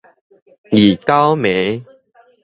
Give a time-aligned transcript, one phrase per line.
[0.71, 1.85] 二九暝